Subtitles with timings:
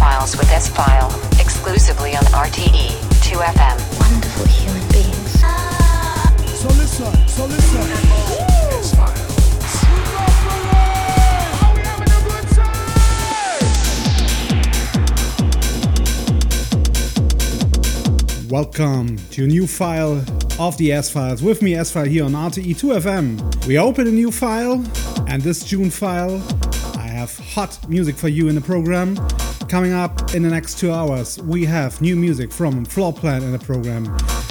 [0.00, 2.88] S-Files with S-File, exclusively on RTE
[3.20, 3.76] 2FM.
[4.00, 5.40] Wonderful human beings.
[6.58, 7.82] So listen, so listen.
[18.48, 20.24] Welcome to a new file
[20.58, 23.66] of the S Files with me, S File, here on RTE 2FM.
[23.66, 24.82] We open a new file,
[25.28, 26.42] and this June file,
[26.96, 29.18] I have hot music for you in the program.
[29.70, 33.58] Coming up in the next two hours, we have new music from Floorplan in the
[33.60, 34.04] program.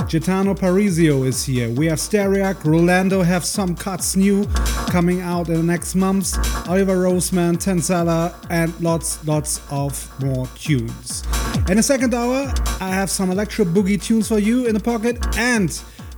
[0.07, 1.69] Gaetano Parisio is here.
[1.69, 4.45] We have Steriac, Rolando have some cuts new
[4.87, 6.37] coming out in the next months.
[6.69, 11.23] Oliver Rosemann, Tenzella, and lots, lots of more tunes.
[11.67, 15.17] In the second hour, I have some electro boogie tunes for you in the pocket
[15.37, 15.69] and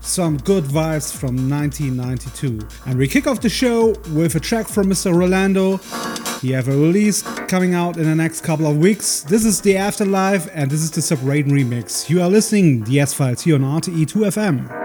[0.01, 2.67] some good vibes from 1992.
[2.85, 5.11] And we kick off the show with a track from Mr.
[5.11, 5.79] Rolando.
[6.43, 9.21] You have a release coming out in the next couple of weeks.
[9.21, 12.09] This is The Afterlife and this is the Subrain remix.
[12.09, 14.80] You are listening the S-Files here on RTE2FM.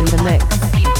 [0.00, 0.99] in the mix.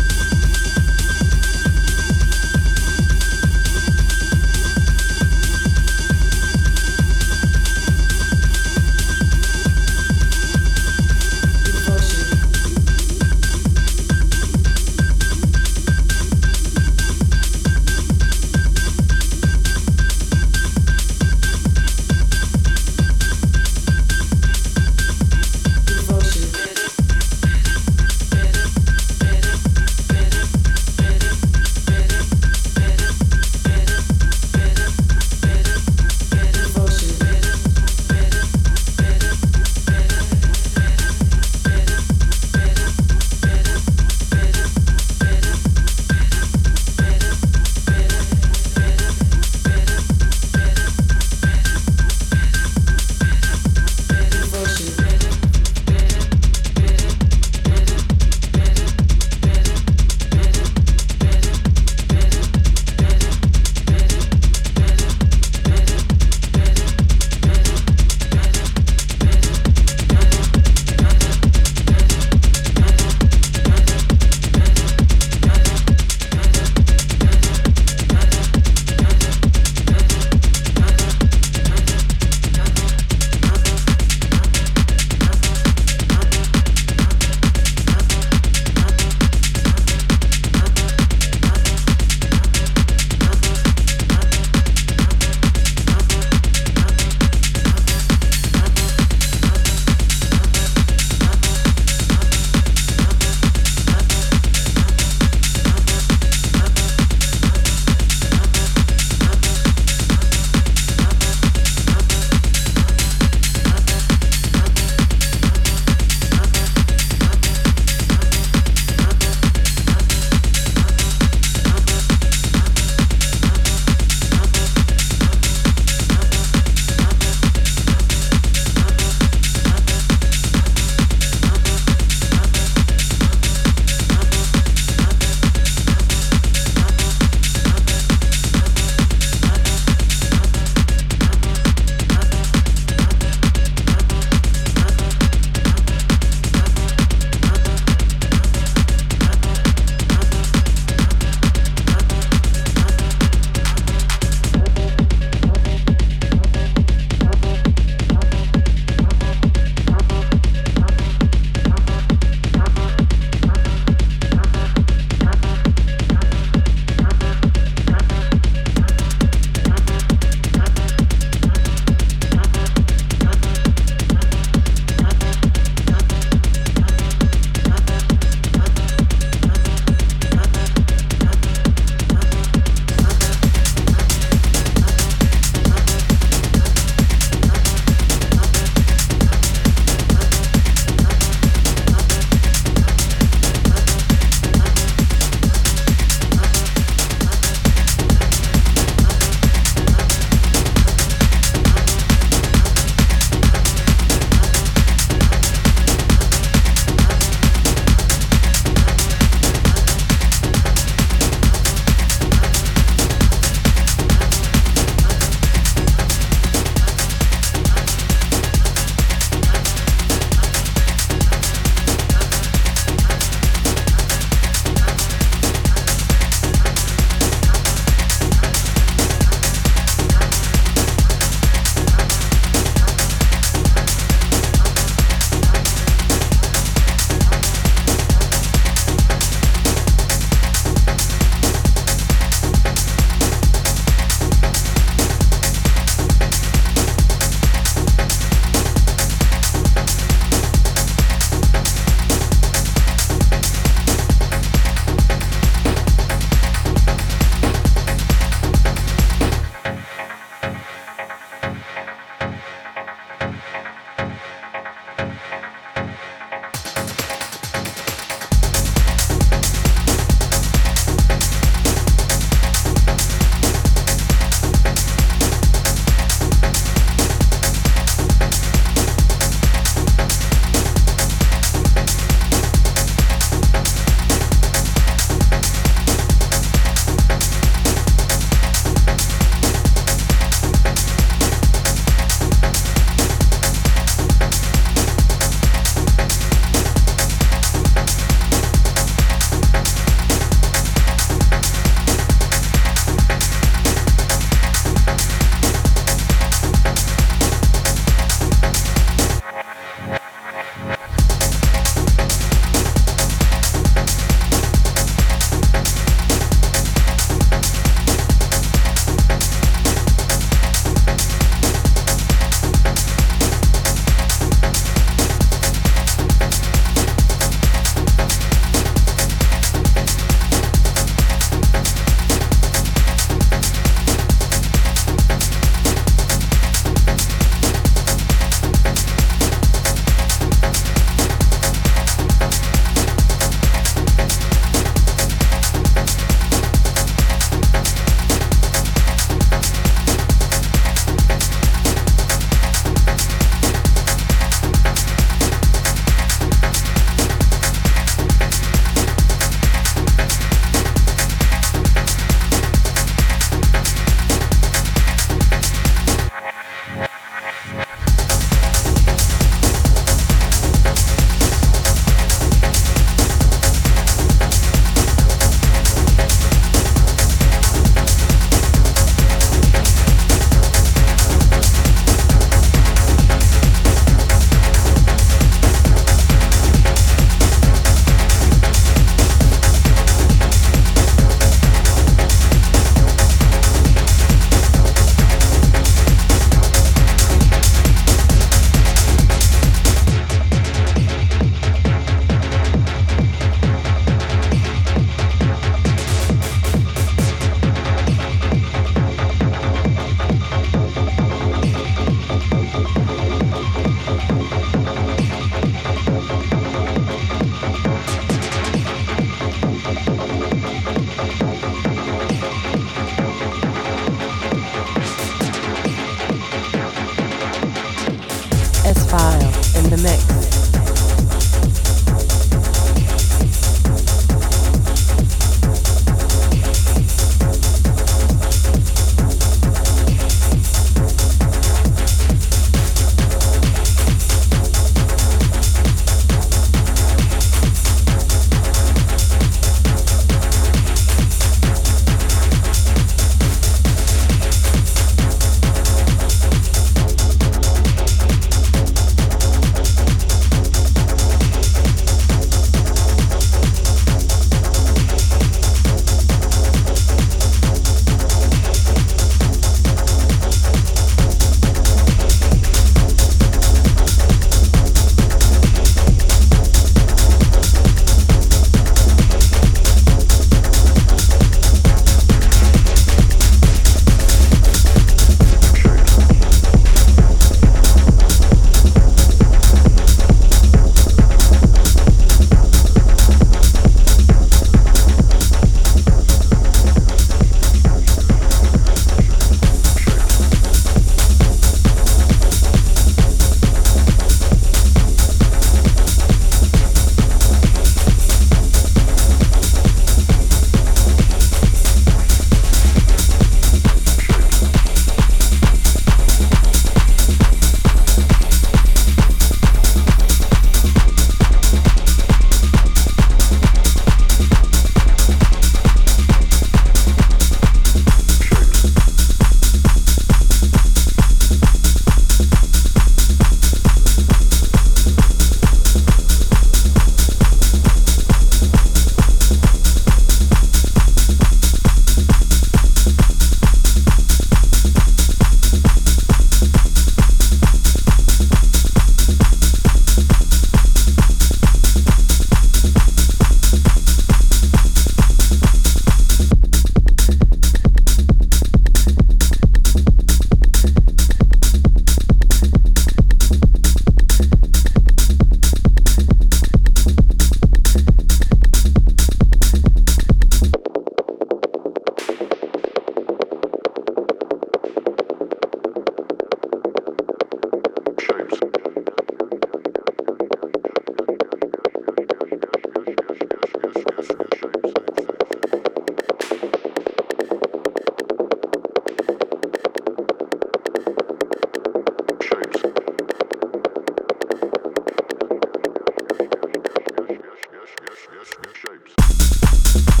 [597.91, 600.00] yes, yes, yes, shapes.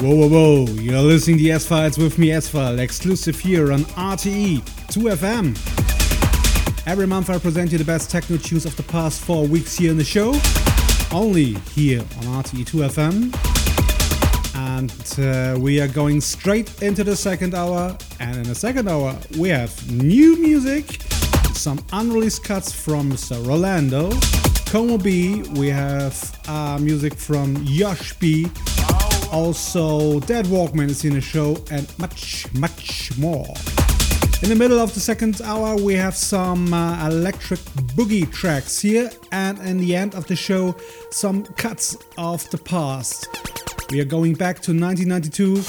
[0.00, 0.28] Whoa, whoa.
[0.28, 5.56] Whoa, you're listening to S Files with me, S File, exclusive here on RTE 2FM.
[6.86, 9.90] Every month I present you the best techno tunes of the past four weeks here
[9.90, 10.34] in the show,
[11.12, 13.34] only here on RTE 2FM.
[14.54, 17.96] And uh, we are going straight into the second hour.
[18.20, 21.02] And in the second hour, we have new music,
[21.54, 23.44] some unreleased cuts from Mr.
[23.46, 24.10] Rolando,
[24.70, 28.50] Como B, we have uh, music from Yosh B,
[29.32, 33.46] also Deadwalkman is in the show, and much, much more.
[34.42, 37.58] In the middle of the second hour, we have some uh, electric
[37.96, 40.76] boogie tracks here, and in the end of the show,
[41.10, 43.28] some cuts of the past.
[43.90, 45.62] We are going back to 1992,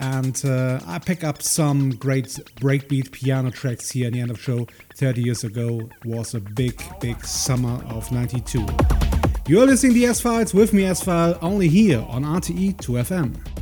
[0.00, 2.26] and uh, I pick up some great
[2.60, 4.66] breakbeat piano tracks here in the end of the show.
[4.96, 9.05] 30 years ago was a big, big summer of 92.
[9.48, 13.55] You're listening to the S Files with me, S File, only here on RTE 2FM.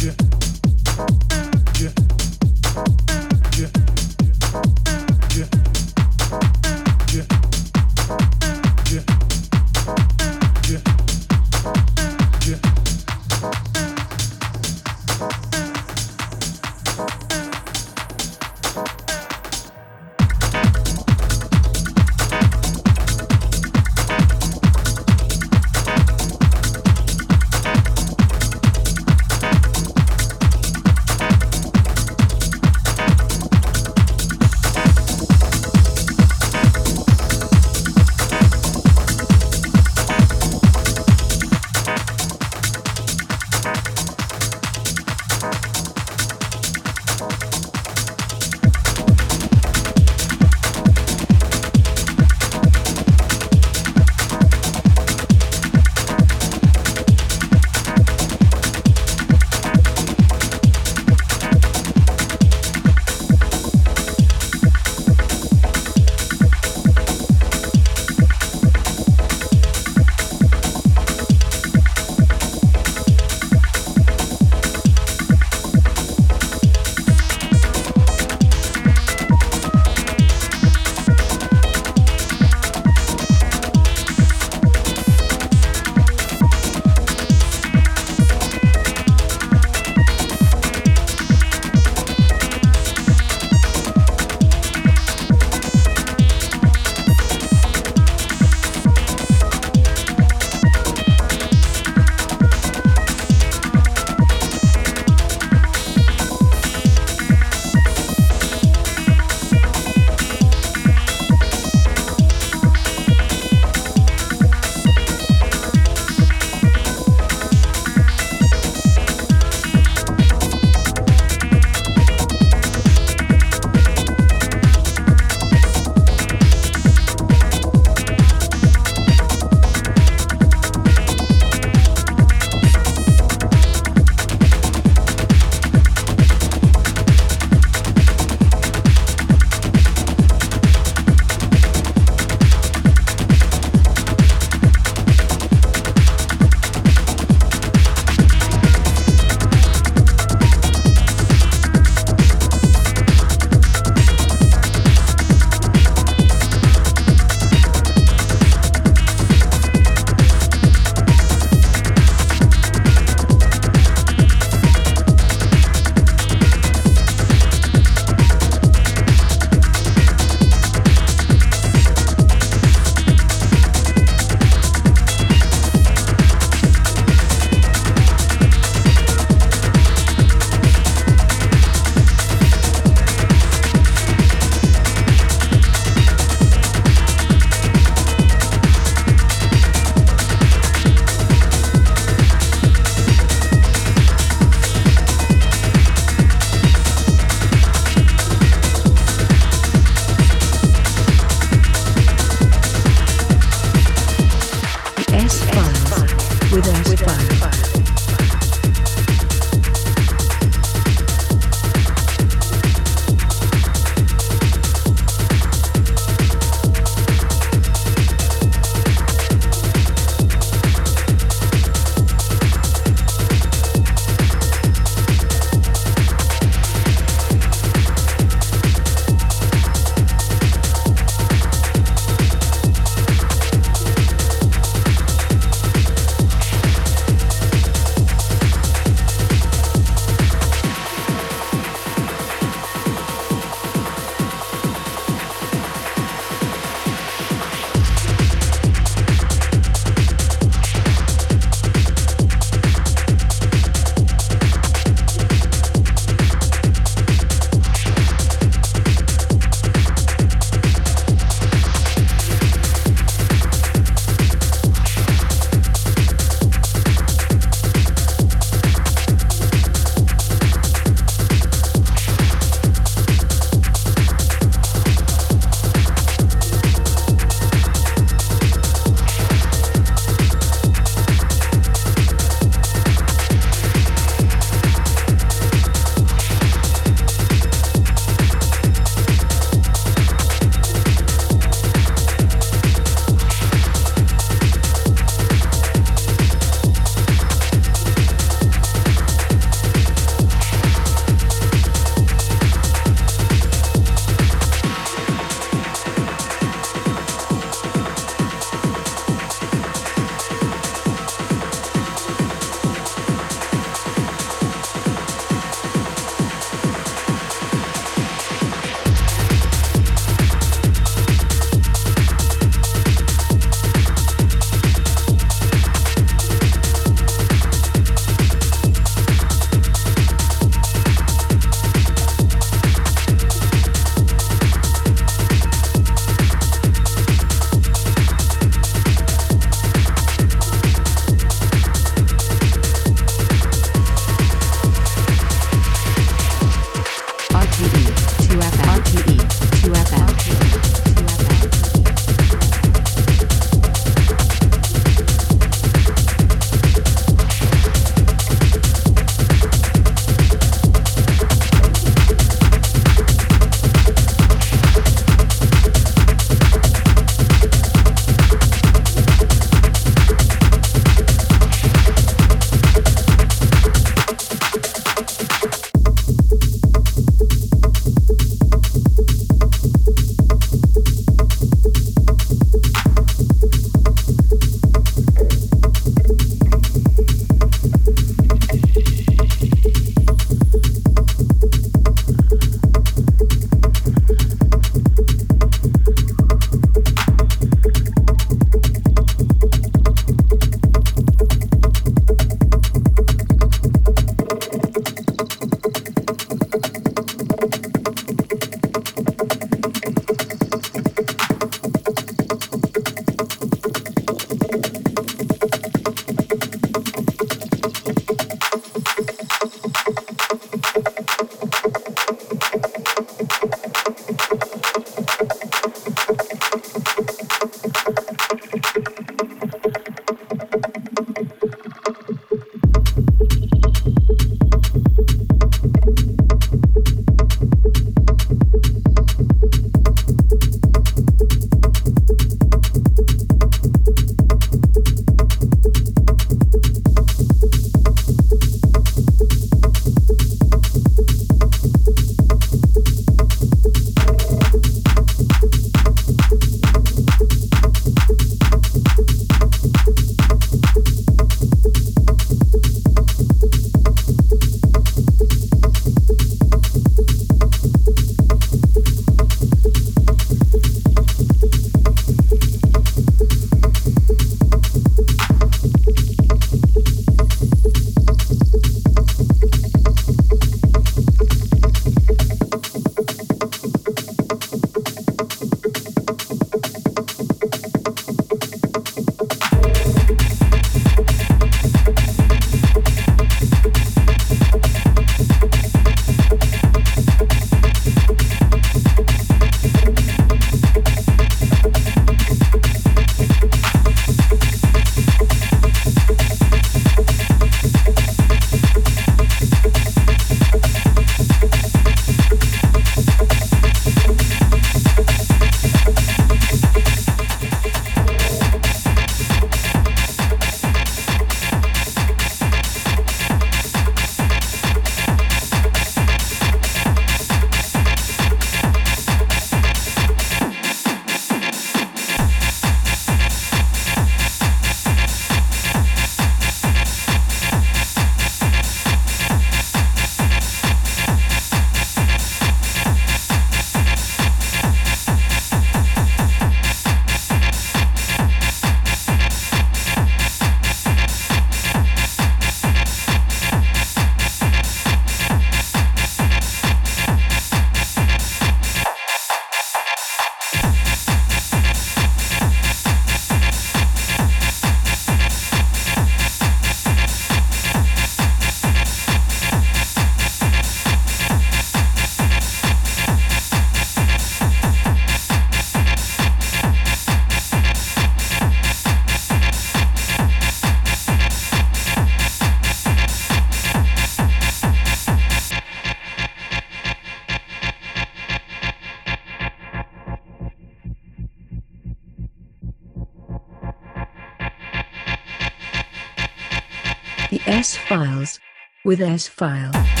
[597.51, 598.39] S Files
[598.85, 600.00] with S File.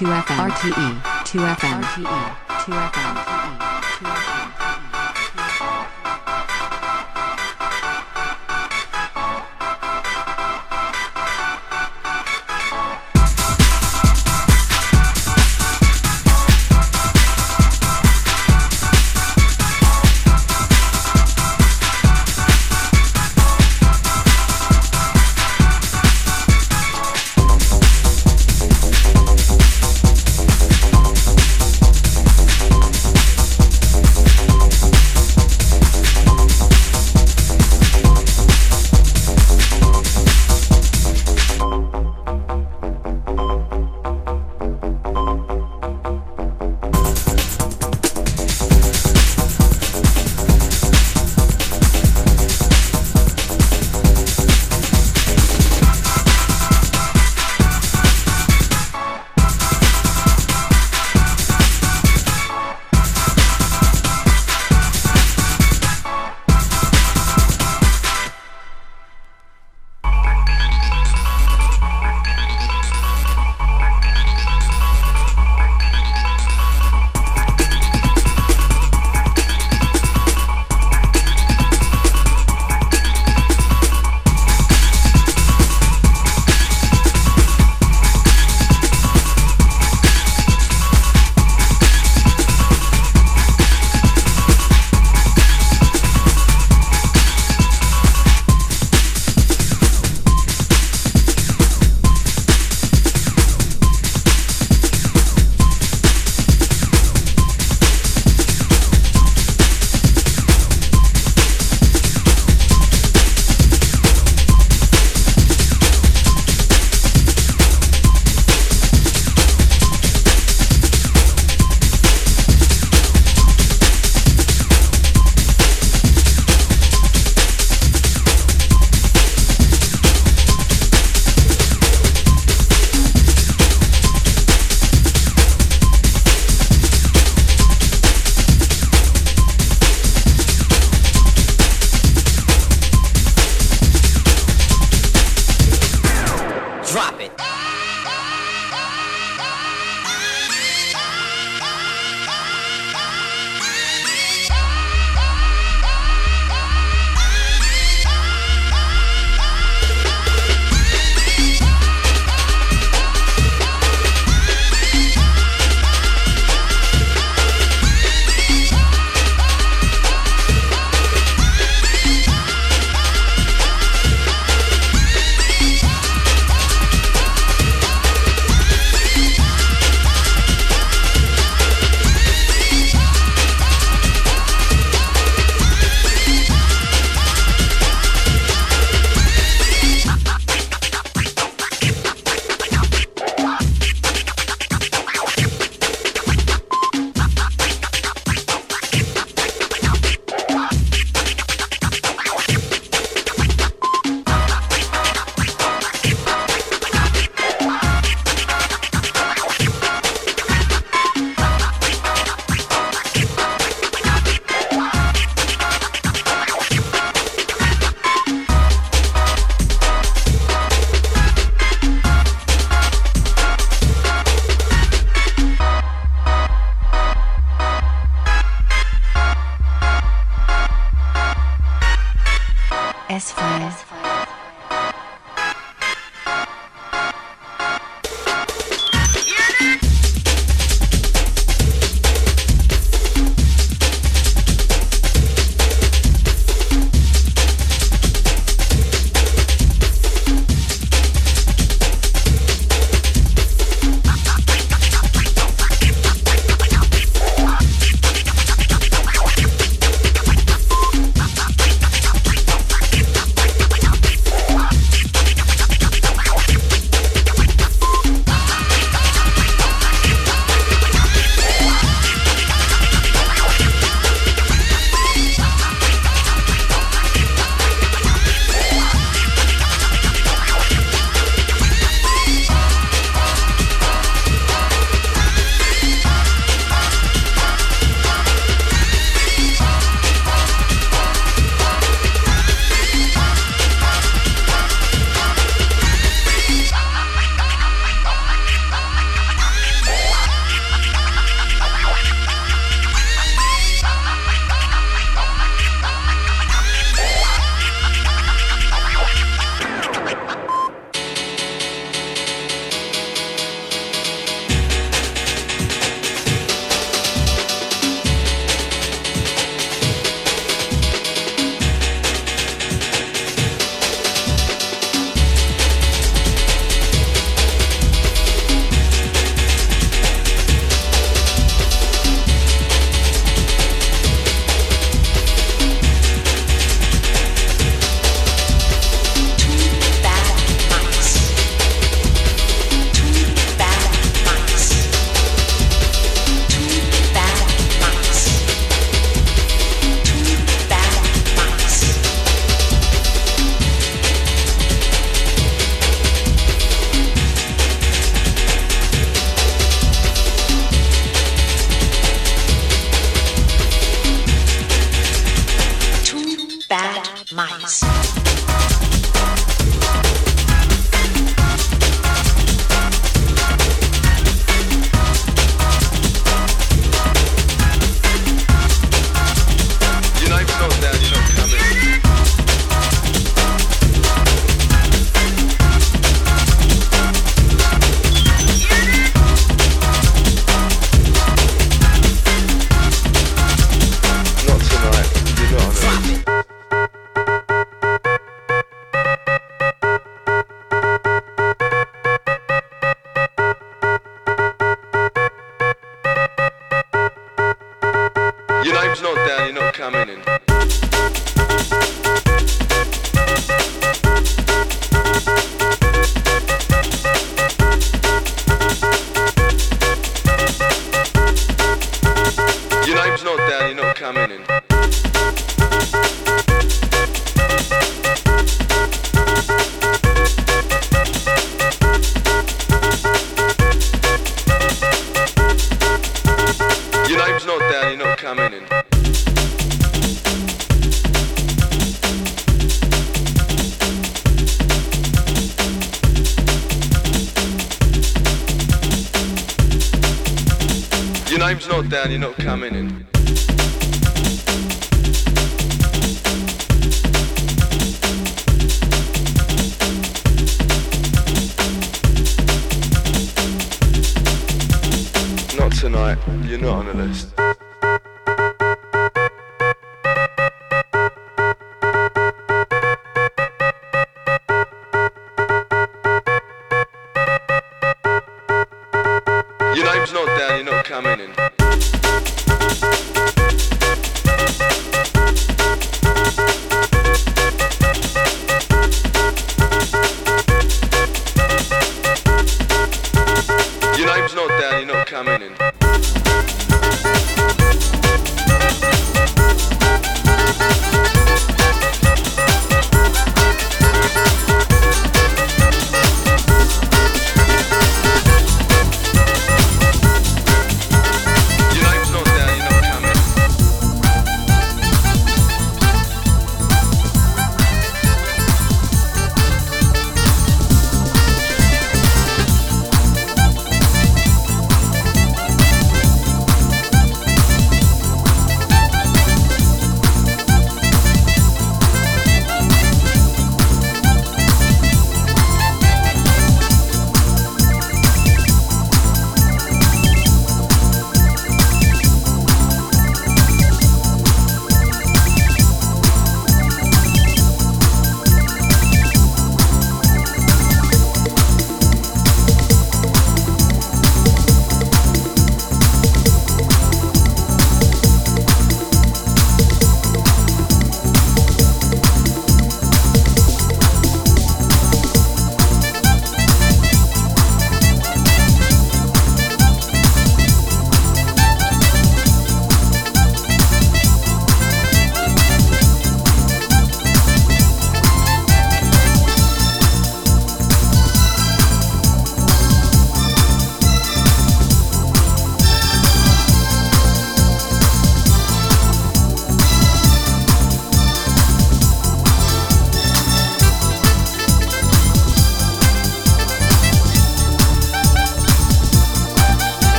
[0.00, 0.88] 2FM RTE
[1.28, 2.04] 2FM RTE
[2.64, 3.59] 2FM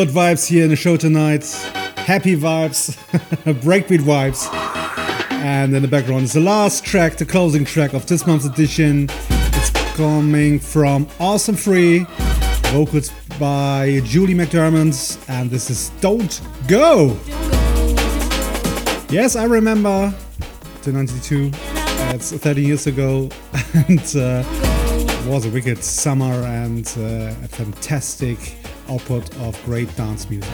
[0.00, 1.44] Good vibes here in the show tonight.
[1.96, 2.96] Happy vibes,
[3.60, 4.50] breakbeat vibes.
[5.30, 9.10] And in the background is the last track, the closing track of this month's edition.
[9.28, 12.06] It's coming from Awesome 3,
[12.72, 17.08] vocals by Julie McDermott, and this is Don't Go.
[19.10, 20.14] Yes, I remember
[20.80, 21.50] the 92.
[22.14, 23.28] It's 30 years ago,
[23.74, 28.56] and uh, it was a wicked summer and uh, a fantastic
[28.90, 30.50] output of great dance music.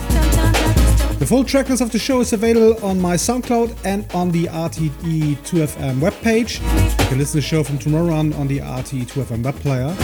[1.19, 5.99] The full tracklist of the show is available on my SoundCloud and on the RTE2FM
[6.01, 6.61] webpage.
[7.01, 9.97] You can listen to the show from tomorrow on on the RTE2FM web player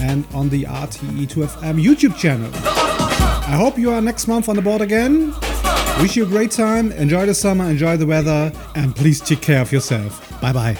[0.00, 2.50] and on the RTE2FM YouTube channel.
[2.54, 5.34] I hope you are next month on the board again.
[6.00, 9.60] Wish you a great time, enjoy the summer, enjoy the weather, and please take care
[9.60, 10.40] of yourself.
[10.40, 10.78] Bye bye.